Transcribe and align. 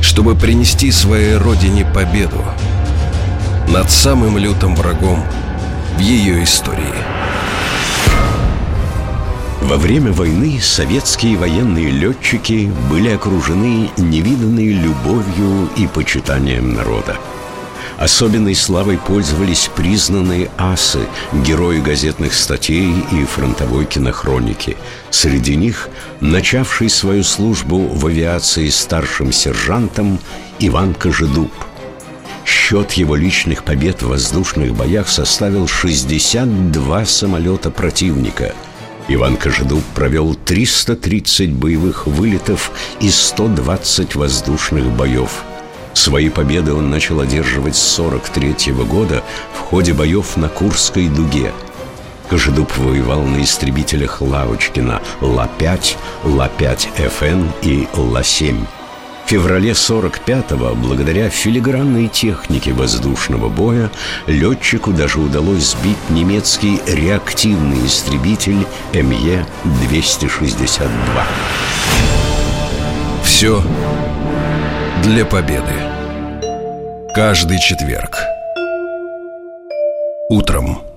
чтобы 0.00 0.34
принести 0.34 0.90
своей 0.90 1.36
родине 1.36 1.84
победу 1.84 2.44
над 3.68 3.90
самым 3.90 4.38
лютым 4.38 4.74
врагом 4.74 5.22
в 5.96 6.00
ее 6.00 6.42
истории. 6.42 6.94
Во 9.62 9.76
время 9.76 10.12
войны 10.12 10.58
советские 10.62 11.36
военные 11.36 11.90
летчики 11.90 12.72
были 12.90 13.10
окружены 13.10 13.90
невиданной 13.98 14.68
любовью 14.68 15.68
и 15.76 15.86
почитанием 15.86 16.74
народа. 16.74 17.16
Особенной 17.98 18.54
славой 18.54 18.96
пользовались 18.96 19.68
признанные 19.74 20.50
асы, 20.56 21.00
герои 21.32 21.80
газетных 21.80 22.32
статей 22.32 22.94
и 23.10 23.24
фронтовой 23.24 23.86
кинохроники. 23.86 24.76
Среди 25.10 25.56
них 25.56 25.88
начавший 26.20 26.90
свою 26.90 27.24
службу 27.24 27.78
в 27.88 28.06
авиации 28.06 28.68
старшим 28.68 29.32
сержантом 29.32 30.20
Иван 30.60 30.94
Кожедуб. 30.94 31.52
Счет 32.46 32.92
его 32.92 33.16
личных 33.16 33.64
побед 33.64 34.02
в 34.02 34.08
воздушных 34.08 34.74
боях 34.74 35.08
составил 35.08 35.66
62 35.66 37.04
самолета 37.04 37.70
противника– 37.70 38.54
Иван 39.10 39.38
Кожедуб 39.38 39.82
провел 39.94 40.34
330 40.34 41.54
боевых 41.54 42.06
вылетов 42.06 42.70
и 43.00 43.08
120 43.08 44.14
воздушных 44.14 44.84
боев. 44.84 45.42
Свои 45.98 46.28
победы 46.28 46.72
он 46.74 46.90
начал 46.90 47.18
одерживать 47.18 47.74
с 47.74 47.82
43 47.82 48.70
-го 48.70 48.84
года 48.84 49.24
в 49.52 49.58
ходе 49.58 49.92
боев 49.92 50.36
на 50.36 50.48
Курской 50.48 51.08
дуге. 51.08 51.52
Кожедуб 52.30 52.70
воевал 52.78 53.22
на 53.22 53.42
истребителях 53.42 54.22
Лавочкина 54.22 55.02
Ла-5, 55.20 55.96
Ла-5ФН 56.22 57.48
и 57.62 57.88
Ла-7. 57.94 58.64
В 59.26 59.28
феврале 59.28 59.72
45-го, 59.72 60.76
благодаря 60.76 61.30
филигранной 61.30 62.06
технике 62.06 62.72
воздушного 62.72 63.48
боя, 63.48 63.90
летчику 64.28 64.92
даже 64.92 65.18
удалось 65.18 65.72
сбить 65.72 66.10
немецкий 66.10 66.80
реактивный 66.86 67.84
истребитель 67.84 68.64
МЕ-262. 68.92 70.88
Все 73.24 73.60
для 75.02 75.24
победы. 75.24 75.72
Каждый 77.14 77.58
четверг. 77.58 78.18
Утром. 80.28 80.87